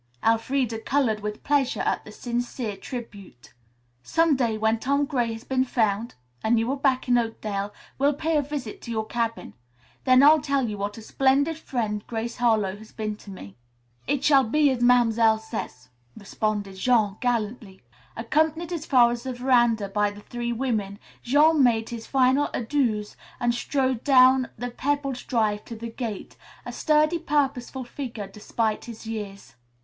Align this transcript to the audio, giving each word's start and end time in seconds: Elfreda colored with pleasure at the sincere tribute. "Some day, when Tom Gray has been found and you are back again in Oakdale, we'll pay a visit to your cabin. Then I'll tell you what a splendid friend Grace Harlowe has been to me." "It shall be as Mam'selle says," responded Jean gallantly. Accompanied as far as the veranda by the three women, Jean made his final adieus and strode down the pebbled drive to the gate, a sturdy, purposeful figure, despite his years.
Elfreda 0.25 0.79
colored 0.79 1.19
with 1.19 1.43
pleasure 1.43 1.81
at 1.81 2.03
the 2.05 2.11
sincere 2.11 2.75
tribute. 2.75 3.53
"Some 4.01 4.35
day, 4.35 4.57
when 4.57 4.79
Tom 4.79 5.05
Gray 5.05 5.31
has 5.31 5.43
been 5.43 5.63
found 5.63 6.15
and 6.43 6.57
you 6.57 6.71
are 6.71 6.75
back 6.75 7.03
again 7.05 7.19
in 7.19 7.23
Oakdale, 7.27 7.71
we'll 7.99 8.15
pay 8.15 8.35
a 8.35 8.41
visit 8.41 8.81
to 8.81 8.89
your 8.89 9.05
cabin. 9.05 9.53
Then 10.05 10.23
I'll 10.23 10.41
tell 10.41 10.67
you 10.67 10.75
what 10.75 10.97
a 10.97 11.03
splendid 11.03 11.55
friend 11.59 12.03
Grace 12.07 12.37
Harlowe 12.37 12.77
has 12.77 12.91
been 12.91 13.15
to 13.17 13.29
me." 13.29 13.57
"It 14.07 14.23
shall 14.23 14.43
be 14.43 14.71
as 14.71 14.81
Mam'selle 14.81 15.37
says," 15.37 15.89
responded 16.17 16.77
Jean 16.77 17.17
gallantly. 17.21 17.83
Accompanied 18.17 18.73
as 18.73 18.87
far 18.87 19.11
as 19.11 19.21
the 19.21 19.33
veranda 19.33 19.87
by 19.87 20.09
the 20.09 20.21
three 20.21 20.51
women, 20.51 20.97
Jean 21.21 21.61
made 21.61 21.89
his 21.89 22.07
final 22.07 22.49
adieus 22.55 23.15
and 23.39 23.53
strode 23.53 24.03
down 24.03 24.49
the 24.57 24.71
pebbled 24.71 25.17
drive 25.27 25.63
to 25.65 25.75
the 25.75 25.91
gate, 25.91 26.37
a 26.65 26.71
sturdy, 26.73 27.19
purposeful 27.19 27.83
figure, 27.83 28.25
despite 28.25 28.85
his 28.85 29.05
years. 29.05 29.53